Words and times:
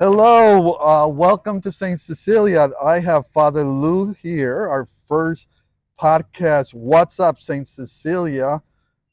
Hello, 0.00 0.78
uh, 0.80 1.06
welcome 1.06 1.60
to 1.60 1.70
St. 1.70 2.00
Cecelia. 2.00 2.70
I 2.82 3.00
have 3.00 3.26
Father 3.34 3.62
Lou 3.62 4.14
here, 4.14 4.66
our 4.66 4.88
first 5.06 5.46
podcast, 6.00 6.72
What's 6.72 7.20
Up, 7.20 7.38
St. 7.38 7.68
Cecelia, 7.68 8.62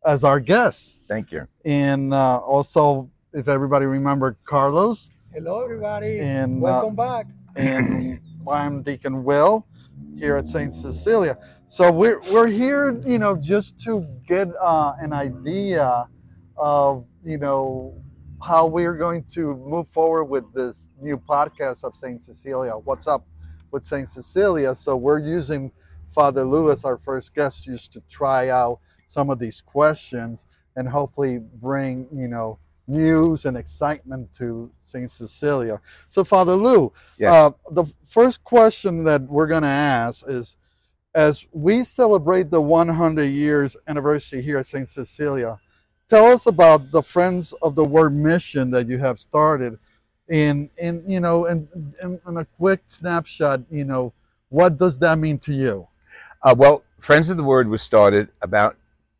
as 0.05 0.23
our 0.23 0.39
guest. 0.39 1.02
Thank 1.09 1.34
you. 1.34 1.45
And 1.66 2.13
uh, 2.13 2.38
also, 2.38 3.12
if 3.34 3.50
everybody 3.50 3.86
remember, 3.86 4.38
Carlos. 4.45 5.09
Hello, 5.34 5.62
everybody. 5.62 6.20
And, 6.20 6.59
uh, 6.59 6.63
Welcome 6.63 6.95
back. 6.95 7.26
And 7.58 8.22
I'm 8.49 8.81
Deacon 8.81 9.26
Wil 9.26 9.67
here 10.17 10.38
at 10.38 10.48
St. 10.48 10.73
Cecelia. 10.73 11.38
So 11.67 11.91
we're, 11.91 12.22
we're 12.31 12.48
here, 12.48 12.98
you 13.05 13.20
know, 13.20 13.35
just 13.35 13.77
to 13.81 14.08
get 14.26 14.48
uh, 14.58 14.94
an 15.02 15.12
idea 15.12 16.08
of, 16.55 17.05
you 17.26 17.40
know, 17.40 18.02
how 18.41 18.68
we're 18.68 18.96
going 18.96 19.23
to 19.23 19.55
move 19.55 19.88
forward 19.90 20.26
with 20.26 20.52
this 20.54 20.88
new 21.02 21.18
podcast 21.18 21.84
of 21.84 21.95
St. 21.95 22.22
Cecelia. 22.22 22.73
What's 22.73 23.08
up 23.08 23.26
with 23.72 23.84
St. 23.84 24.08
Cecelia? 24.09 24.76
So 24.76 24.95
we're 24.95 25.20
using 25.20 25.72
Father 26.14 26.44
Louis, 26.44 26.84
our 26.86 26.98
first 26.98 27.34
guest, 27.34 27.64
just 27.64 27.94
to 27.94 28.02
try 28.09 28.50
out 28.50 28.80
some 29.08 29.30
of 29.30 29.40
these 29.40 29.62
questions 29.62 30.45
and 30.76 30.88
hopefully 30.88 31.40
bring, 31.62 32.08
you 32.14 32.28
know, 32.28 32.59
news 32.88 33.45
and 33.45 33.58
excitement 33.58 34.34
to 34.36 34.72
St. 34.81 35.09
Cecelia. 35.12 35.81
So, 36.09 36.23
Father 36.23 36.56
Lou, 36.56 36.94
Yes. 37.17 37.34
uh, 37.34 37.52
the 37.72 37.86
first 38.08 38.44
question 38.44 39.04
that 39.04 39.23
we're 39.23 39.48
going 39.48 39.64
to 39.64 39.67
ask 39.67 40.23
is 40.28 40.56
as 41.14 41.44
we 41.52 41.84
celebrate 41.84 42.50
the 42.50 42.62
100 42.62 43.26
years 43.26 43.76
anniversary 43.88 44.42
here 44.42 44.58
at 44.58 44.67
St. 44.67 44.88
Cecelia, 44.88 45.59
tell 46.09 46.25
us 46.25 46.45
about 46.45 46.91
the 46.91 47.02
Friends 47.02 47.53
of 47.61 47.75
the 47.75 47.83
Word 47.83 48.16
mission 48.16 48.69
that 48.72 48.88
you 48.88 48.97
have 48.97 49.19
started. 49.19 49.77
In, 50.30 50.69
in 50.77 51.03
you 51.08 51.19
know, 51.19 51.45
in, 51.45 51.67
in 52.02 52.38
a 52.38 52.45
quick 52.58 52.81
snapshot, 52.88 53.61
you 53.72 53.86
know, 53.86 54.14
what 54.49 54.77
does 54.77 54.99
that 54.99 55.19
mean 55.19 55.38
to 55.39 55.53
you? 55.53 55.88
Uh, 56.44 56.55
well, 56.58 56.83
Friends 56.99 57.30
of 57.30 57.38
the 57.38 57.44
Word 57.44 57.67
was 57.67 57.81
started 57.81 58.30
about 58.41 58.75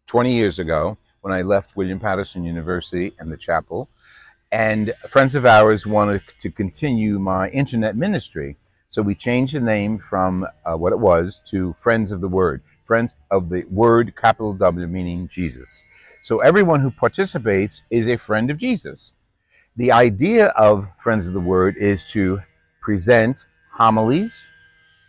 20 0.08 0.34
years 0.34 0.60
ago 0.60 0.98
when 1.22 1.34
I 1.34 1.42
left 1.42 1.76
William 1.76 2.00
Paterson 2.00 2.44
University 2.44 3.14
and 3.20 3.32
the 3.32 3.38
chapel. 3.38 3.90
And 4.52 4.94
friends 5.10 5.36
of 5.36 5.46
ours 5.46 5.86
wanted 5.86 6.22
to 6.40 6.50
continue 6.50 7.20
my 7.20 7.50
internet 7.50 7.98
ministry. 7.98 8.56
So 8.90 9.02
we 9.02 9.14
changed 9.14 9.54
the 9.54 9.60
name 9.60 10.00
from 10.00 10.48
uh, 10.66 10.76
what 10.78 10.94
it 10.94 11.00
was 11.00 11.42
to 11.50 11.74
Friends 11.74 12.12
of 12.12 12.22
the 12.22 12.30
Word. 12.30 12.64
Friends 12.88 13.14
of 13.30 13.50
the 13.50 13.66
Word, 13.66 14.16
capital 14.16 14.54
W, 14.54 14.88
meaning 14.88 15.28
Jesus. 15.28 15.84
So 16.24 16.40
everyone 16.40 16.80
who 16.80 16.90
participates 16.90 17.82
is 17.92 18.08
a 18.08 18.18
friend 18.18 18.50
of 18.50 18.58
Jesus. 18.58 19.12
The 19.76 19.92
idea 19.92 20.48
of 20.48 20.88
Friends 21.00 21.28
of 21.28 21.34
the 21.34 21.40
Word 21.40 21.76
is 21.78 22.06
to 22.12 22.40
present 22.82 23.46
homilies, 23.74 24.50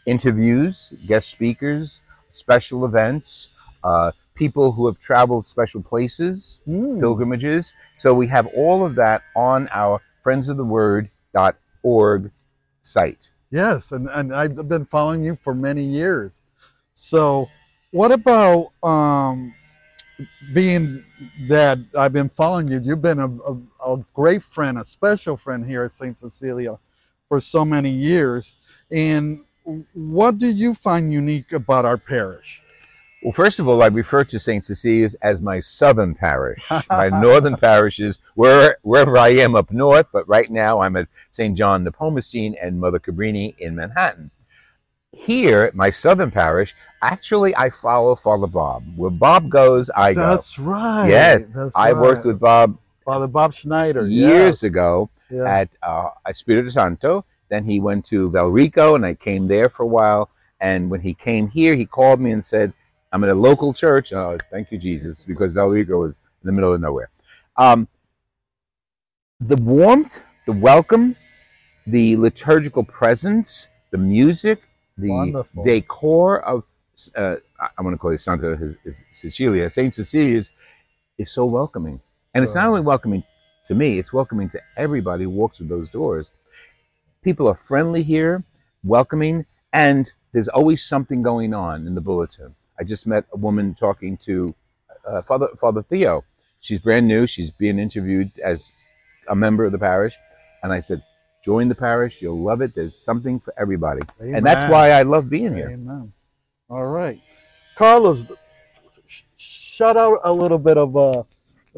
interviews, 0.07 0.93
guest 1.07 1.31
speakers, 1.31 2.03
special 2.31 2.85
events, 2.85 3.49
uh, 3.85 4.11
people 4.35 4.73
who 4.73 4.87
have 4.87 4.99
traveled 4.99 5.45
special 5.47 5.83
places, 5.83 6.61
Mm. 6.67 7.01
pilgrimages. 7.01 7.73
So 7.95 8.13
we 8.13 8.27
have 8.27 8.47
all 8.49 8.85
of 8.85 8.95
that 8.97 9.23
on 9.37 9.69
our 9.73 10.01
Friends 10.23 10.49
of 10.49 10.57
the 10.57 10.65
friendsoftheword.org 10.65 12.31
site. 12.83 13.31
Yes, 13.51 13.93
and, 13.93 14.09
and 14.09 14.35
I've 14.35 14.69
been 14.69 14.85
following 14.85 15.25
you 15.25 15.37
for 15.37 15.55
many 15.55 15.85
years. 15.85 16.43
So, 16.95 17.49
what 17.91 18.13
about 18.13 18.73
um, 18.83 19.55
being 20.53 21.05
that 21.49 21.79
I've 21.97 22.13
been 22.13 22.29
following 22.29 22.69
you? 22.69 22.81
You've 22.81 23.03
been 23.03 23.21
a, 23.21 23.29
a, 23.29 23.95
a 23.95 24.05
great 24.15 24.43
friend, 24.43 24.79
a 24.79 24.85
special 24.85 25.37
friend 25.37 25.65
here 25.65 25.85
at 25.85 25.93
St. 25.93 26.15
Cecelia 26.15 26.79
for 27.29 27.41
so 27.41 27.65
many 27.65 27.91
years. 27.91 28.57
And 28.91 29.45
what 29.95 30.39
do 30.39 30.49
you 30.49 30.75
find 30.75 31.13
unique 31.13 31.53
about 31.53 31.85
our 31.85 31.99
parish? 31.99 32.63
Well, 33.23 33.33
first 33.33 33.59
of 33.59 33.67
all, 33.67 33.83
I 33.83 33.89
refer 33.89 34.23
to 34.25 34.39
St. 34.39 34.63
Cecelia's 34.63 35.15
as 35.17 35.43
my 35.43 35.59
southern 35.59 36.15
parish. 36.15 36.65
my 36.89 37.09
northern 37.21 37.57
parishes, 37.57 38.19
where, 38.35 38.77
wherever 38.83 39.19
I 39.19 39.31
am 39.31 39.57
up 39.57 39.73
north, 39.73 40.07
but 40.13 40.29
right 40.29 40.49
now 40.49 40.81
I'm 40.81 40.97
at 40.97 41.09
St. 41.33 41.57
John 41.57 41.85
Nepomucene 41.85 42.55
and 42.63 42.79
Mother 42.79 43.01
Cabrini 43.01 43.59
in 43.59 43.75
Manhattan. 43.75 44.31
Here, 45.13 45.71
my 45.75 45.89
southern 45.91 46.31
parish, 46.31 46.75
actually 47.03 47.57
I 47.57 47.71
follow 47.71 48.15
Father 48.15 48.47
Bob. 48.47 48.85
Where 48.95 49.11
Bob 49.11 49.49
goes, 49.49 49.89
I 49.91 50.13
go. 50.13 50.21
That's 50.21 50.59
right. 50.59 51.09
Yes, 51.09 51.47
that's 51.47 51.75
I 51.75 51.93
worked 51.95 52.27
with 52.27 52.39
Bob 52.39 52.79
Father 53.05 53.27
Bob 53.27 53.55
Schneider 53.55 54.07
years 54.07 54.63
ago 54.65 55.09
Yeah, 55.31 55.39
yeah. 55.39 55.59
at 55.61 55.77
uh, 55.83 56.11
Espiritu 56.27 56.71
Santo. 56.71 57.25
Then 57.49 57.65
he 57.65 57.81
went 57.81 58.05
to 58.07 58.31
Valrico, 58.31 58.97
and 58.97 59.07
I 59.07 59.15
came 59.15 59.49
there 59.49 59.71
for 59.71 59.85
a 59.85 59.87
while. 59.87 60.29
And 60.61 60.91
when 60.91 61.01
he 61.01 61.15
came 61.15 61.49
here, 61.49 61.75
he 61.75 61.87
called 61.87 62.21
me 62.21 62.33
and 62.33 62.45
said, 62.45 62.75
"I'm 63.11 63.25
at 63.25 63.31
a 63.31 63.35
local 63.35 63.73
church." 63.73 64.13
Oh, 64.13 64.37
thank 64.51 64.71
you, 64.71 64.77
Jesus, 64.77 65.25
because 65.25 65.55
Valrico 65.55 66.01
was 66.01 66.21
in 66.43 66.47
the 66.49 66.53
middle 66.53 66.75
of 66.75 66.81
nowhere. 66.83 67.09
Um, 67.57 67.89
the 69.41 69.57
warmth, 69.57 70.21
the 70.45 70.53
welcome, 70.53 71.17
the 71.87 72.17
liturgical 72.19 72.85
presence, 72.85 73.69
the 73.91 73.99
music, 73.99 74.61
the 74.99 75.11
Wonderful. 75.11 75.65
decor 75.65 76.41
of 76.45 76.65
uh, 77.17 77.37
I- 77.61 77.69
I'm 77.79 77.85
going 77.85 77.95
to 77.95 77.99
call 77.99 78.11
it 78.11 78.21
Santa 78.21 78.57
his, 78.57 78.77
his 78.85 79.03
Cecelia, 79.13 79.71
Saint 79.71 79.95
Cecelia's, 79.95 80.51
is 81.17 81.31
so 81.33 81.45
welcoming. 81.45 82.01
And 82.35 82.45
it's 82.45 82.55
not 82.55 82.67
only 82.67 82.81
welcoming 82.81 83.23
to 83.67 83.75
me, 83.75 83.99
it's 83.99 84.13
welcoming 84.13 84.49
to 84.49 84.61
everybody 84.77 85.25
who 85.25 85.31
walks 85.31 85.59
through 85.59 85.69
those 85.69 85.89
doors. 85.91 86.31
People 87.23 87.49
are 87.49 87.55
friendly 87.55 88.03
here, 88.03 88.45
welcoming, 88.85 89.47
and 89.73 90.11
there's 90.33 90.49
always 90.49 90.85
something 90.85 91.23
going 91.23 91.55
on 91.55 91.87
in 91.87 91.95
the 91.95 92.01
bulletin. 92.01 92.55
I 92.81 92.85
just 92.85 93.07
met 93.07 93.25
a 93.33 93.37
woman 93.37 93.75
talking 93.75 94.17
to 94.19 94.55
uh, 95.07 95.23
Father 95.23 95.49
Father 95.61 95.83
Theo. 95.83 96.25
She's 96.61 96.79
brand 96.81 97.07
new. 97.07 97.27
She's 97.27 97.51
being 97.51 97.79
interviewed 97.79 98.31
as 98.45 98.73
a 99.29 99.35
member 99.37 99.65
of 99.65 99.73
the 99.73 99.79
parish, 99.79 100.15
and 100.63 100.73
I 100.73 100.81
said, 100.81 101.03
"Join 101.49 101.67
the 101.73 101.81
parish. 101.89 102.15
You'll 102.23 102.43
love 102.51 102.61
it. 102.67 102.71
There's 102.79 102.97
something 103.09 103.41
for 103.45 103.53
everybody." 103.63 104.03
And 104.37 104.43
that's 104.49 104.65
why 104.73 104.85
I 104.99 105.03
love 105.15 105.25
being 105.37 105.55
here. 105.59 105.71
Amen. 105.79 106.13
All 106.75 106.89
right, 107.01 107.19
Carlos, 107.81 108.19
shout 109.79 109.97
out 110.05 110.19
a 110.25 110.33
little 110.43 110.63
bit 110.69 110.77
of 110.85 110.91
a 111.09 111.13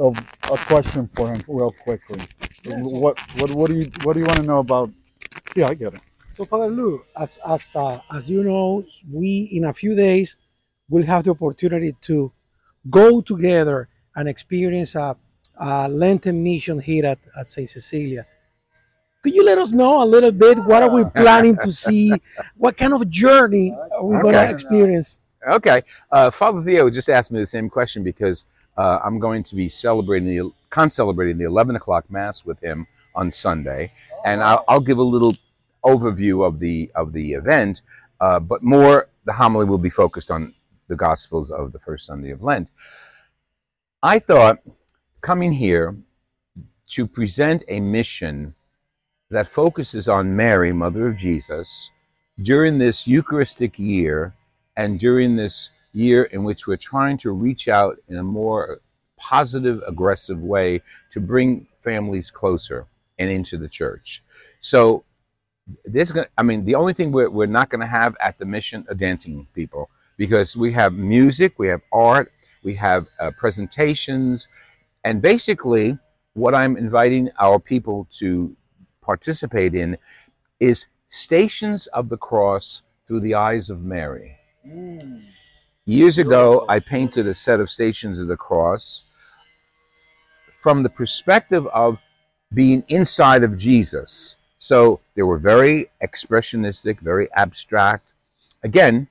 of 0.07 0.13
a 0.55 0.57
question 0.73 1.07
for 1.07 1.27
him, 1.33 1.41
real 1.47 1.75
quickly. 1.87 2.21
Yes. 2.65 2.81
What 3.05 3.15
what 3.39 3.51
what 3.59 3.67
do 3.71 3.75
you 3.81 3.87
what 4.05 4.13
do 4.15 4.21
you 4.23 4.29
want 4.31 4.41
to 4.45 4.47
know 4.53 4.61
about? 4.69 4.91
Yeah, 5.55 5.69
I 5.73 5.75
get 5.75 5.95
it. 5.95 6.01
So, 6.33 6.45
Father 6.45 6.71
Lou, 6.79 7.03
as 7.25 7.39
as 7.47 7.77
uh, 7.77 8.01
as 8.17 8.31
you 8.33 8.43
know, 8.43 8.85
we 9.19 9.51
in 9.53 9.65
a 9.65 9.75
few 9.83 9.95
days 9.95 10.37
will 10.89 11.07
have 11.13 11.23
the 11.25 11.31
opportunity 11.31 11.95
to 12.09 12.33
go 12.89 13.21
together 13.21 13.89
and 14.17 14.29
experience 14.29 14.95
a, 14.95 15.17
a 15.57 15.89
Lenten 15.89 16.43
mission 16.43 16.81
here 16.81 17.07
at, 17.07 17.21
at 17.39 17.47
Saint 17.47 17.69
Cecelia. 17.69 18.27
Could 19.23 19.35
you 19.35 19.45
let 19.45 19.59
us 19.59 19.71
know 19.71 20.03
a 20.03 20.07
little 20.07 20.33
bit 20.33 20.59
what 20.59 20.83
are 20.83 20.89
we 20.89 21.05
planning 21.05 21.57
to 21.63 21.71
see? 21.71 22.15
What 22.57 22.77
kind 22.79 22.95
of 22.95 23.09
journey 23.11 23.77
are 23.93 24.05
we 24.05 24.21
going 24.23 24.35
to 24.35 24.51
experience? 24.51 25.17
Okay. 25.47 25.83
Uh, 26.11 26.31
Father 26.31 26.63
Theo 26.63 26.89
just 26.89 27.11
asked 27.11 27.31
me 27.31 27.39
the 27.39 27.47
same 27.47 27.69
question 27.69 28.03
because 28.03 28.45
uh, 28.79 28.99
I'm 29.05 29.19
going 29.19 29.43
to 29.43 29.55
be 29.55 29.69
celebrating 29.69 30.29
the 30.29 30.51
con-celebrating 30.71 31.37
the 31.37 31.45
11 31.45 31.77
o'clock 31.77 32.11
mass 32.11 32.47
with 32.47 32.59
him 32.61 32.87
on 33.15 33.31
Sunday, 33.31 33.93
and 34.25 34.43
I'll, 34.43 34.65
I'll 34.69 34.81
give 34.81 34.99
a 34.99 35.03
little 35.03 35.35
overview 35.85 36.47
of 36.47 36.59
the 36.59 36.91
of 36.95 37.13
the 37.13 37.33
event, 37.33 37.83
uh, 38.21 38.41
but 38.41 38.63
more 38.63 39.09
the 39.25 39.33
homily 39.33 39.67
will 39.67 39.79
be 39.79 39.91
focused 39.91 40.31
on 40.31 40.55
the 40.89 40.97
Gospels 40.97 41.51
of 41.51 41.73
the 41.73 41.79
first 41.79 42.07
Sunday 42.07 42.31
of 42.31 42.43
Lent. 42.43 42.71
I 44.03 44.19
thought 44.19 44.61
coming 45.21 45.53
here 45.53 45.97
to 46.89 47.07
present 47.07 47.65
a 47.69 47.81
mission 47.81 48.55
that 49.31 49.49
focuses 49.49 50.09
on 50.09 50.35
Mary, 50.35 50.73
Mother 50.73 51.09
of 51.09 51.17
Jesus, 51.17 51.91
during 52.43 52.79
this 52.79 53.07
Eucharistic 53.07 53.79
year 53.79 54.35
and 54.77 54.99
during 54.99 55.37
this 55.37 55.71
year 55.93 56.25
in 56.25 56.45
which 56.45 56.67
we're 56.67 56.77
trying 56.77 57.17
to 57.19 57.31
reach 57.33 57.69
out 57.69 57.99
in 58.09 58.17
a 58.17 58.23
more 58.23 58.81
positive, 59.17 59.83
aggressive 59.87 60.41
way 60.41 60.81
to 61.11 61.21
bring 61.21 61.67
families 61.81 62.31
closer 62.31 62.87
and 63.19 63.31
into 63.31 63.57
the 63.59 63.69
church. 63.69 64.23
So 64.61 65.05
there's 65.85 66.11
going 66.11 66.25
to, 66.25 66.31
I 66.39 66.43
mean, 66.43 66.65
the 66.65 66.75
only 66.75 66.93
thing 66.93 67.13
we're, 67.13 67.31
we're 67.31 67.47
not 67.47 67.69
going 67.69 67.81
to 67.81 67.87
have 67.87 68.17
at 68.21 68.39
the 68.39 68.47
mission 68.47 68.85
are 68.89 68.95
dancing 68.95 69.47
people 69.55 69.91
because 70.17 70.57
we 70.57 70.73
have 70.73 70.95
music, 70.95 71.59
we 71.59 71.69
have 71.69 71.83
art, 71.93 72.31
we 72.63 72.75
have 72.77 73.07
uh, 73.21 73.31
presentations, 73.39 74.49
and 75.05 75.23
basically 75.23 75.99
what 76.35 76.55
I'm 76.55 76.77
inviting 76.77 77.31
our 77.39 77.59
people 77.59 78.09
to 78.19 78.57
participate 79.11 79.75
in 79.75 79.99
is 80.61 80.87
stations 81.09 81.89
of 81.89 82.09
the 82.09 82.17
cross 82.17 82.83
through 83.07 83.19
the 83.19 83.35
eyes 83.35 83.69
of 83.69 83.83
Mary. 83.83 84.37
Hmm. 84.65 85.17
Years 85.85 86.19
ago, 86.19 86.65
I 86.69 86.79
painted 86.79 87.27
a 87.27 87.35
set 87.35 87.59
of 87.59 87.69
stations 87.69 88.21
of 88.21 88.29
the 88.29 88.37
cross 88.37 89.03
from 90.63 90.85
the 90.85 90.95
perspective 91.03 91.67
of 91.69 91.99
being 92.55 92.85
inside 92.89 93.43
of 93.43 93.59
Jesus. 93.59 94.37
So 94.61 95.01
they 95.17 95.23
were 95.23 95.39
very 95.39 95.91
expressionistic, 96.07 97.01
very 97.01 97.27
abstract. 97.33 98.07
Again, 98.63 99.09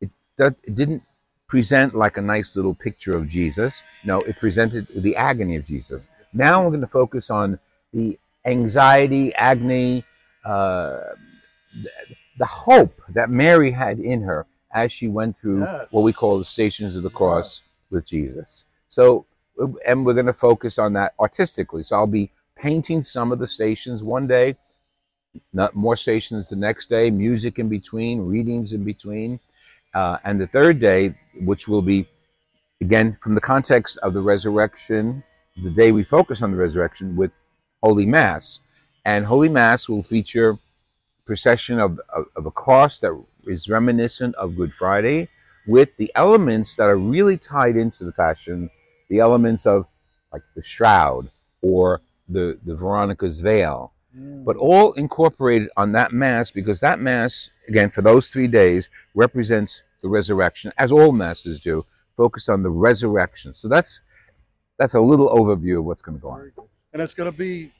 it, 0.00 0.10
it 0.38 0.74
didn't 0.76 1.02
present 1.48 1.96
like 1.96 2.16
a 2.18 2.22
nice 2.34 2.54
little 2.54 2.76
picture 2.86 3.16
of 3.16 3.26
Jesus. 3.26 3.82
No, 4.04 4.20
it 4.20 4.36
presented 4.38 4.86
the 4.94 5.16
agony 5.16 5.56
of 5.56 5.66
Jesus. 5.66 6.10
Now 6.32 6.62
I'm 6.62 6.68
going 6.68 6.88
to 6.88 6.96
focus 7.02 7.30
on 7.30 7.58
the 7.92 8.16
anxiety, 8.44 9.34
agony, 9.34 10.04
uh, 10.44 11.00
the, 12.38 12.46
hope 12.46 13.00
that 13.10 13.30
Mary 13.30 13.70
had 13.70 13.98
in 13.98 14.22
her 14.22 14.46
as 14.74 14.90
she 14.90 15.08
went 15.08 15.36
through 15.36 15.60
Yes. 15.60 15.88
what 15.90 16.02
we 16.02 16.12
call 16.12 16.38
the 16.38 16.44
stations 16.44 16.96
of 16.96 17.02
the 17.02 17.10
cross 17.10 17.62
with 17.90 18.06
Jesus. 18.06 18.64
So, 18.88 19.26
and 19.86 20.06
we're 20.06 20.14
going 20.14 20.26
to 20.26 20.32
focus 20.32 20.78
on 20.78 20.92
that 20.94 21.14
artistically. 21.20 21.82
So 21.82 21.96
I'll 21.96 22.06
be 22.06 22.30
painting 22.56 23.02
some 23.02 23.30
of 23.32 23.38
the 23.38 23.46
stations 23.46 24.02
one 24.02 24.26
day, 24.26 24.56
not 25.52 25.74
more 25.74 25.96
stations 25.96 26.48
the 26.48 26.56
next 26.56 26.88
day, 26.88 27.10
music 27.10 27.58
in 27.58 27.68
between, 27.68 28.20
readings 28.26 28.72
in 28.72 28.84
between. 28.84 29.38
Uh, 29.94 30.18
and 30.24 30.40
the 30.40 30.46
third 30.46 30.78
day, 30.80 31.14
which 31.42 31.68
will 31.68 31.82
be, 31.82 32.06
again, 32.80 33.16
from 33.20 33.34
the 33.34 33.40
context 33.40 33.98
of 33.98 34.14
the 34.14 34.20
resurrection, 34.20 35.22
the 35.62 35.70
day 35.70 35.92
we 35.92 36.04
focus 36.04 36.42
on 36.42 36.50
the 36.52 36.56
resurrection 36.56 37.16
with 37.16 37.32
Holy 37.82 38.06
Mass. 38.06 38.60
And 39.04 39.24
Holy 39.24 39.48
Mass 39.48 39.88
will 39.88 40.02
feature 40.02 40.58
procession 41.24 41.78
of, 41.78 42.00
of, 42.14 42.26
of 42.36 42.46
a 42.46 42.50
cross 42.50 42.98
that 42.98 43.18
is 43.46 43.68
reminiscent 43.68 44.34
of 44.34 44.56
Good 44.56 44.72
Friday 44.74 45.28
with 45.66 45.96
the 45.96 46.10
elements 46.14 46.76
that 46.76 46.84
are 46.88 46.98
really 46.98 47.36
tied 47.36 47.76
into 47.76 48.04
the 48.04 48.12
Passion, 48.12 48.68
the 49.08 49.20
elements 49.20 49.66
of 49.66 49.86
like 50.32 50.42
the 50.54 50.62
shroud 50.62 51.30
or 51.62 52.00
the, 52.28 52.58
the 52.64 52.74
Veronica's 52.74 53.40
veil, 53.40 53.92
Mm. 54.16 54.44
but 54.44 54.56
all 54.56 54.92
incorporated 54.94 55.68
on 55.76 55.92
that 55.92 56.10
Mass 56.10 56.50
because 56.50 56.80
that 56.80 56.98
Mass, 56.98 57.50
again, 57.68 57.90
for 57.90 58.02
those 58.02 58.28
three 58.28 58.48
days, 58.48 58.88
represents 59.14 59.82
the 60.02 60.08
resurrection, 60.08 60.72
as 60.78 60.90
all 60.90 61.12
Masses 61.12 61.60
do, 61.60 61.86
focus 62.16 62.48
on 62.48 62.64
the 62.64 62.70
resurrection. 62.70 63.54
So 63.54 63.68
that's 63.68 64.00
that's 64.78 64.94
a 64.94 65.00
little 65.00 65.28
overview 65.28 65.78
of 65.78 65.84
what's 65.84 66.02
going 66.02 66.18
to 66.18 66.22
go 66.22 66.30
on. 66.30 66.50
And 66.92 67.00
it's 67.02 67.14
going 67.14 67.30
to 67.30 67.36
be 67.36 67.72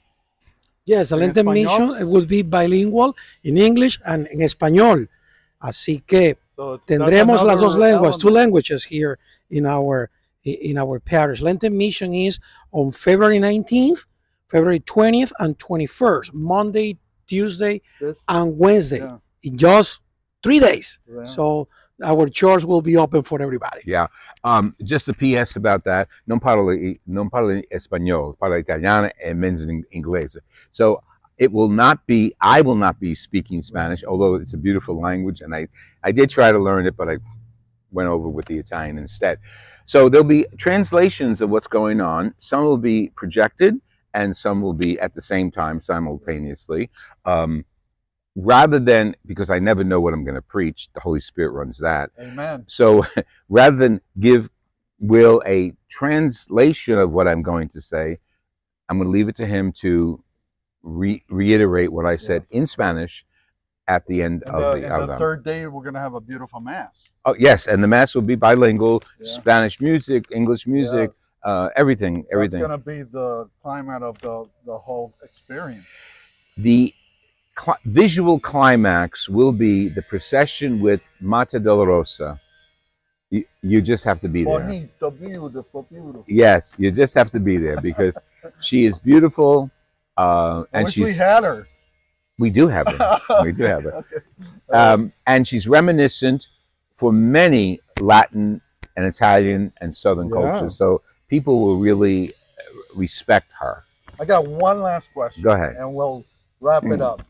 Yes, 0.85 1.09
the 1.09 1.15
Lenten? 1.15 1.45
Mission 1.45 1.95
it 1.99 2.05
will 2.07 2.25
be 2.25 2.41
bilingual 2.41 3.15
in 3.43 3.57
English 3.57 3.99
and 4.05 4.27
en 4.31 4.39
español. 4.39 5.07
Así 5.61 6.03
que 6.05 6.37
so 6.55 6.79
tendremos 6.79 7.43
las 7.43 7.59
dos 7.59 7.75
lenguas, 7.75 8.17
two 8.17 8.31
languages 8.31 8.83
here 8.83 9.19
in 9.49 9.65
our 9.65 10.09
in 10.43 10.77
our 10.79 10.99
parish. 10.99 11.41
Lenten 11.41 11.77
Mission 11.77 12.15
is 12.15 12.39
on 12.71 12.91
February 12.91 13.37
19th, 13.39 14.05
February 14.49 14.79
20th, 14.79 15.31
and 15.37 15.55
21st, 15.59 16.33
Monday, 16.33 16.97
Tuesday, 17.27 17.81
This- 17.99 18.17
and 18.27 18.57
Wednesday, 18.57 18.99
yeah, 18.99 19.17
in 19.43 19.55
just 19.57 19.99
three 20.41 20.59
days. 20.59 20.99
yeah. 21.07 21.25
So 21.25 21.67
our 22.03 22.27
church 22.27 22.63
will 22.63 22.81
be 22.81 22.97
open 22.97 23.23
for 23.23 23.41
everybody. 23.41 23.81
Yeah. 23.85 24.07
Um, 24.43 24.73
just 24.83 25.07
a 25.07 25.13
PS 25.13 25.55
about 25.55 25.83
that. 25.85 26.07
Non 26.27 26.39
parlo, 26.39 26.99
non 27.05 27.29
parlo 27.29 27.61
español, 27.71 28.37
parlo 28.37 28.59
italiano 28.59 29.09
and 29.23 29.43
in 29.43 29.85
inglese. 29.93 30.37
So 30.71 31.03
it 31.37 31.51
will 31.51 31.69
not 31.69 32.05
be, 32.05 32.33
I 32.41 32.61
will 32.61 32.75
not 32.75 32.99
be 32.99 33.15
speaking 33.15 33.61
Spanish, 33.61 34.03
although 34.03 34.35
it's 34.35 34.53
a 34.53 34.57
beautiful 34.57 34.99
language. 34.99 35.41
And 35.41 35.55
I, 35.55 35.67
I 36.03 36.11
did 36.11 36.29
try 36.29 36.51
to 36.51 36.59
learn 36.59 36.85
it, 36.85 36.95
but 36.95 37.09
I 37.09 37.17
went 37.91 38.09
over 38.09 38.29
with 38.29 38.45
the 38.45 38.57
Italian 38.57 38.97
instead. 38.97 39.39
So 39.85 40.07
there'll 40.07 40.23
be 40.23 40.45
translations 40.57 41.41
of 41.41 41.49
what's 41.49 41.67
going 41.67 41.99
on. 41.99 42.33
Some 42.37 42.63
will 42.63 42.77
be 42.77 43.11
projected 43.15 43.79
and 44.13 44.35
some 44.35 44.61
will 44.61 44.73
be 44.73 44.99
at 44.99 45.13
the 45.13 45.21
same 45.21 45.49
time 45.51 45.79
simultaneously. 45.79 46.89
Um, 47.25 47.65
rather 48.35 48.79
than, 48.79 49.15
because 49.25 49.49
I 49.49 49.59
never 49.59 49.83
know 49.83 49.99
what 49.99 50.13
I'm 50.13 50.23
going 50.23 50.35
to 50.35 50.41
preach, 50.41 50.89
the 50.93 50.99
Holy 50.99 51.19
Spirit 51.19 51.51
runs 51.51 51.77
that. 51.79 52.11
Amen. 52.19 52.63
So 52.67 53.05
rather 53.49 53.77
than 53.77 54.01
give 54.19 54.49
Wil 54.99 55.41
a 55.45 55.73
translation 55.89 56.97
of 56.97 57.11
what 57.11 57.27
I'm 57.27 57.41
going 57.41 57.67
to 57.69 57.81
say, 57.81 58.17
I'm 58.89 58.97
going 58.97 59.07
to 59.07 59.11
leave 59.11 59.29
it 59.29 59.35
to 59.37 59.45
him 59.45 59.71
to 59.73 60.23
re- 60.83 61.23
reiterate 61.29 61.91
what 61.91 62.05
I 62.05 62.17
said 62.17 62.43
in 62.51 62.65
Spanish 62.65 63.25
at 63.87 64.05
the 64.07 64.21
end 64.21 64.43
And 64.45 64.55
of 64.55 64.75
the, 64.75 64.81
the, 64.81 64.95
and 64.95 65.09
the 65.09 65.17
third 65.17 65.43
day, 65.43 65.67
we're 65.67 65.81
going 65.83 65.95
to 65.95 65.99
have 65.99 66.13
a 66.13 66.21
beautiful 66.21 66.59
mass. 66.59 66.91
Oh 67.25 67.35
yes, 67.37 67.67
and 67.67 67.83
the 67.83 67.87
mass 67.87 68.15
will 68.15 68.23
be 68.23 68.35
bilingual, 68.35 69.03
Yeah. 69.19 69.31
Spanish 69.33 69.79
music, 69.79 70.25
English 70.31 70.65
music, 70.65 71.11
Yes. 71.11 71.25
uh, 71.43 71.69
everything, 71.75 72.25
everything. 72.31 72.61
That's 72.61 72.67
going 72.67 72.79
to 72.79 72.85
be 72.85 73.03
the 73.03 73.49
climate 73.61 74.01
of 74.01 74.17
the, 74.19 74.45
the 74.65 74.77
whole 74.77 75.13
experience. 75.23 75.85
The 76.57 76.93
cl- 77.59 77.77
visual 77.85 78.39
climax 78.39 79.27
will 79.29 79.51
be 79.51 79.89
the 79.89 80.01
procession 80.01 80.79
with 80.79 81.01
Mater 81.19 81.59
Dolorosa. 81.59 82.39
You, 83.29 83.45
you 83.61 83.81
just 83.81 84.03
have 84.03 84.19
to 84.21 84.27
be 84.27 84.43
there. 84.43 84.59
Bonito, 84.59 85.11
beautiful, 85.11 85.83
beautiful. 85.83 86.25
Yes, 86.27 86.75
you 86.77 86.91
just 86.91 87.13
have 87.15 87.31
to 87.31 87.39
be 87.39 87.57
there 87.57 87.79
because 87.79 88.17
she 88.59 88.83
is 88.85 88.97
beautiful, 88.97 89.71
uh, 90.17 90.63
I 90.73 90.77
and 90.79 90.85
wish 90.85 90.95
she's 90.95 91.05
we 91.05 91.13
had 91.13 91.43
her. 91.43 91.67
we 92.37 92.49
do 92.49 92.67
have 92.67 92.87
her, 92.87 93.19
we 93.43 93.53
do 93.53 93.63
have 93.63 93.83
her, 93.83 93.93
Okay. 93.93 94.17
Um, 94.73 95.13
and 95.27 95.47
she's 95.47 95.67
reminiscent 95.67 96.47
for 96.95 97.11
many 97.13 97.79
Latin 98.01 98.61
and 98.97 99.05
Italian 99.05 99.71
and 99.79 99.95
Southern 99.95 100.27
Yeah. 100.29 100.35
cultures. 100.51 100.75
So 100.75 101.01
people 101.29 101.61
will 101.61 101.77
really 101.77 102.29
uh, 102.29 102.33
respect 102.95 103.47
her. 103.59 103.83
I 104.19 104.25
got 104.25 104.45
one 104.45 104.81
last 104.81 105.13
question. 105.13 105.43
Go 105.43 105.51
ahead. 105.51 105.75
and 105.77 105.93
we'll 105.95 106.25
wrap 106.59 106.83
it 106.83 106.99
Mm. 106.99 107.01
up. 107.01 107.25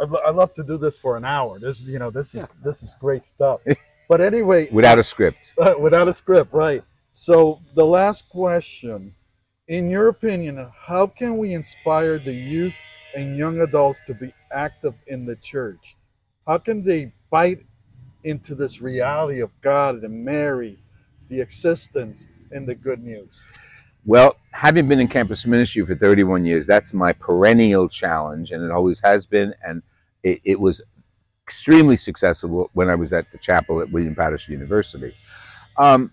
I'd, 0.00 0.08
I'd 0.26 0.34
love 0.34 0.54
to 0.54 0.64
do 0.64 0.78
this 0.78 0.96
for 0.98 1.16
an 1.16 1.24
hour. 1.24 1.58
This, 1.58 1.82
you 1.82 1.98
know, 1.98 2.10
this 2.10 2.34
is 2.34 2.48
this 2.62 2.82
is 2.82 2.94
great 3.00 3.22
stuff. 3.22 3.60
But 4.06 4.20
anyway, 4.20 4.68
Without 4.70 4.98
a 4.98 5.04
script, 5.04 5.38
without 5.80 6.08
a 6.08 6.12
script, 6.12 6.52
right? 6.52 6.82
So 7.10 7.62
the 7.74 7.86
last 7.86 8.28
question, 8.28 9.14
in 9.68 9.88
your 9.88 10.08
opinion, 10.08 10.70
how 10.78 11.06
can 11.06 11.38
we 11.38 11.54
inspire 11.54 12.18
the 12.18 12.32
youth 12.34 12.74
and 13.16 13.34
young 13.38 13.60
adults 13.60 14.00
to 14.06 14.12
be 14.12 14.30
active 14.52 14.94
in 15.06 15.24
the 15.24 15.36
church? 15.36 15.96
How 16.46 16.58
can 16.58 16.82
they 16.82 17.14
bite 17.30 17.64
into 18.24 18.54
this 18.54 18.82
reality 18.82 19.40
of 19.40 19.58
God 19.62 20.02
and 20.02 20.24
Mary, 20.24 20.78
the 21.28 21.40
existence 21.40 22.26
and 22.50 22.68
the 22.68 22.74
good 22.74 23.02
news? 23.02 23.48
Well, 24.04 24.36
having 24.50 24.86
been 24.86 25.00
in 25.00 25.08
campus 25.08 25.46
ministry 25.46 25.84
for 25.86 25.94
31 25.94 26.44
years, 26.44 26.66
that's 26.66 26.92
my 26.92 27.12
perennial 27.12 27.88
challenge, 27.88 28.50
and 28.50 28.62
it 28.62 28.70
always 28.70 29.00
has 29.00 29.24
been. 29.24 29.54
And 29.66 29.82
it, 30.24 30.40
it 30.44 30.60
was 30.60 30.80
extremely 31.44 31.96
successful 31.96 32.70
when 32.72 32.88
I 32.88 32.94
was 32.94 33.12
at 33.12 33.30
the 33.30 33.38
chapel 33.38 33.80
at 33.80 33.90
William 33.90 34.14
Paterson 34.14 34.54
University. 34.54 35.14
Um, 35.76 36.10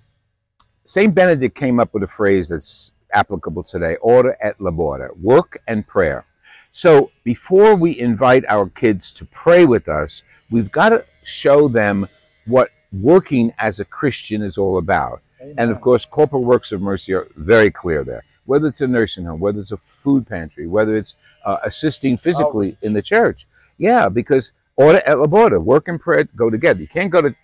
St. 0.86 1.15
Benedict 1.15 1.56
came 1.56 1.80
up 1.80 1.94
with 1.94 2.03
a 2.03 2.08
phrase 2.08 2.50
that's 2.50 2.94
applicable 3.13 3.63
today 3.63 3.96
ora 4.01 4.36
et 4.41 4.58
labora, 4.60 5.18
work 5.18 5.62
and 5.68 5.88
prayer. 5.88 6.25
So 6.72 7.12
before 7.24 7.75
we 7.75 7.98
invite 8.00 8.46
our 8.48 8.70
kids 8.70 9.13
to 9.13 9.25
pray 9.25 9.65
with 9.65 9.88
us, 9.89 10.24
we've 10.50 10.72
got 10.72 10.89
to 10.89 11.06
show 11.24 11.68
them 11.68 12.08
what 12.46 12.70
working 12.91 13.53
as 13.58 13.80
a 13.80 13.86
Christian 13.86 14.41
is 14.41 14.58
all 14.58 14.77
about. 14.77 15.22
And 15.58 15.72
of 15.72 15.82
course, 15.82 16.06
corporal 16.06 16.44
works 16.44 16.72
of 16.72 16.82
mercy 16.82 17.13
are 17.13 17.27
very 17.36 17.72
clear 17.72 18.03
there. 18.03 18.24
Whether 18.46 18.68
it's 18.68 18.82
a 18.82 18.88
nursing 18.88 19.25
home, 19.25 19.39
whether 19.39 19.60
it's 19.60 19.72
a 19.72 19.77
food 19.77 20.27
pantry, 20.27 20.68
whether 20.68 20.96
it's 20.96 21.15
uh, 21.46 21.58
assisting 21.63 22.18
physically 22.18 22.77
in 22.82 22.94
the 22.94 23.01
church. 23.01 23.48
Yeah, 23.81 24.09
because 24.09 24.51
ora 24.75 24.97
uh, 24.97 25.01
et 25.07 25.15
labora, 25.15 25.59
work 25.59 25.88
and 25.88 26.00
prayer 26.00 26.25
go 26.35 26.51
together. 26.51 26.79
You 26.79 26.88
can't 26.88 27.09
go 27.09 27.19
to, 27.19 27.35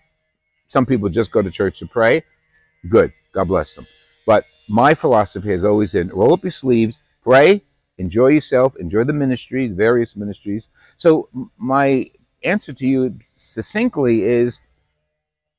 some 0.67 0.85
people 0.85 1.09
just 1.09 1.31
go 1.31 1.41
to 1.41 1.49
church 1.49 1.79
to 1.79 1.87
pray. 1.87 2.23
Good. 2.87 3.11
God 3.33 3.47
bless 3.47 3.73
them. 3.73 3.87
But 4.27 4.45
my 4.69 4.93
philosophy 4.93 5.49
has 5.49 5.63
always 5.63 5.93
been 5.93 6.09
roll 6.09 6.33
up 6.35 6.43
your 6.43 6.51
sleeves, 6.51 6.99
pray, 7.23 7.63
enjoy 7.97 8.27
yourself, 8.27 8.75
enjoy 8.75 9.03
the 9.03 9.13
ministry, 9.13 9.67
various 9.67 10.15
ministries. 10.15 10.67
So 10.97 11.27
my 11.57 12.11
answer 12.43 12.71
to 12.71 12.85
you 12.85 13.17
succinctly 13.35 14.21
is 14.21 14.59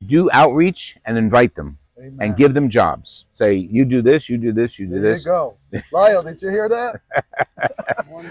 do 0.06 0.30
outreach 0.32 0.96
and 1.04 1.18
invite 1.18 1.56
them 1.56 1.78
Amen. 1.98 2.16
and 2.20 2.36
give 2.36 2.54
them 2.54 2.68
jobs. 2.70 3.26
Say, 3.32 3.54
you 3.54 3.84
do 3.84 4.02
this, 4.02 4.28
you 4.28 4.38
do 4.38 4.52
this, 4.52 4.78
you 4.78 4.86
do 4.86 5.00
There 5.00 5.12
this. 5.12 5.24
you 5.24 5.30
go. 5.32 5.58
Lyle, 5.92 6.22
did 6.22 6.40
you 6.40 6.48
hear 6.50 6.68
that? 6.68 7.00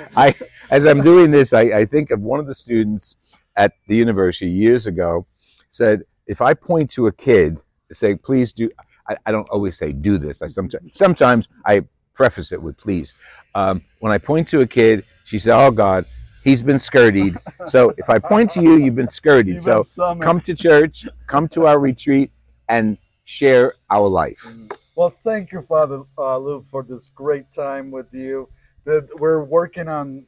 I, 0.16 0.34
as 0.72 0.86
I'm 0.86 1.04
doing 1.04 1.32
this, 1.32 1.54
I, 1.54 1.62
I 1.62 1.86
think 1.86 2.12
of 2.12 2.22
one 2.22 2.40
of 2.40 2.48
the 2.48 2.56
students 2.56 3.18
at 3.56 3.74
the 3.88 3.96
university 3.96 4.50
years 4.50 4.88
ago 4.88 5.26
said, 5.70 6.04
if 6.28 6.42
I 6.42 6.54
point 6.54 6.90
to 6.92 7.08
a 7.08 7.12
kid, 7.12 7.60
say, 7.92 8.16
please 8.16 8.54
do, 8.54 8.70
I, 9.10 9.16
I 9.26 9.32
don't 9.32 9.50
always 9.50 9.78
say 9.78 9.92
do 9.92 10.18
this. 10.18 10.42
I 10.42 10.48
sometimes, 10.48 10.92
sometimes 10.98 11.48
I 11.66 11.82
preface 12.14 12.52
it 12.52 12.62
with 12.62 12.78
please. 12.78 13.14
Um, 13.56 13.82
when 14.00 14.12
I 14.12 14.18
point 14.18 14.48
to 14.50 14.62
a 14.62 14.68
kid, 14.68 15.04
she 15.26 15.40
said, 15.40 15.58
oh 15.60 15.72
God, 15.72 16.06
he's 16.44 16.62
been 16.62 16.80
skirted. 16.80 17.36
So 17.68 17.92
if 17.98 18.10
I 18.10 18.20
point 18.20 18.50
to 18.52 18.62
you, 18.62 18.76
you've 18.78 18.96
been 18.96 19.08
skirted. 19.08 19.50
Even 19.50 19.62
So 19.62 19.82
summoned. 19.84 20.22
come 20.24 20.40
to 20.42 20.54
church, 20.56 21.06
come 21.28 21.48
to 21.50 21.68
our 21.68 21.80
retreat, 21.80 22.32
and 22.70 22.98
share 23.28 23.74
our 23.90 24.08
life. 24.08 24.48
Well, 24.96 25.10
thank 25.10 25.52
you, 25.52 25.62
Father 25.62 26.04
uh, 26.18 26.38
Lou, 26.38 26.62
for 26.62 26.82
this 26.82 27.10
great 27.14 27.52
time 27.52 27.92
with 27.92 28.08
you. 28.14 28.50
That 28.86 29.10
we're 29.20 29.44
working 29.44 29.90
on 29.90 30.26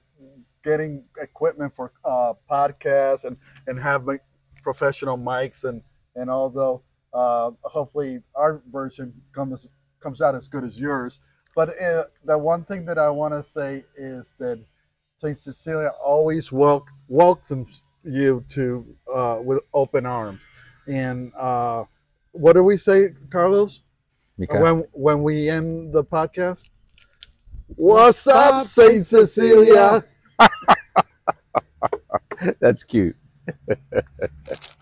getting 0.63 1.05
equipment 1.17 1.73
for 1.73 1.93
uh, 2.03 2.33
podcasts 2.51 3.23
and 3.23 3.37
and 3.67 3.79
having 3.79 4.19
professional 4.61 5.17
mics 5.17 5.63
and 5.63 5.81
and 6.15 6.29
although 6.29 6.83
uh, 7.13 7.51
hopefully 7.63 8.21
our 8.35 8.61
version 8.69 9.13
comes 9.31 9.69
comes 10.01 10.21
out 10.21 10.35
as 10.35 10.49
good 10.49 10.65
as 10.65 10.77
yours. 10.77 11.19
But 11.55 11.81
uh, 11.81 12.03
the 12.25 12.37
one 12.37 12.65
thing 12.65 12.83
that 12.85 12.97
I 12.97 13.09
want 13.09 13.33
to 13.33 13.41
say 13.41 13.85
is 13.95 14.33
that 14.39 14.61
Saint 15.15 15.37
Cecelia 15.37 15.91
always 16.03 16.51
wel- 16.51 16.85
welcomes 17.07 17.83
you 18.03 18.43
to 18.49 18.85
uh, 19.13 19.39
with 19.41 19.61
open 19.73 20.05
arms. 20.05 20.41
And 20.85 21.31
uh, 21.37 21.85
what 22.31 22.53
do 22.53 22.63
we 22.63 22.77
say, 22.77 23.09
Carlos? 23.29 23.83
Because 24.37 24.61
when 24.61 24.83
when 24.93 25.23
we 25.23 25.49
end 25.49 25.93
the 25.93 26.03
podcast. 26.03 26.69
What's 27.75 28.25
up, 28.27 28.65
Saint 28.65 29.05
Cecelia? 29.05 30.03
that's 32.59 32.83
cute. 32.83 33.15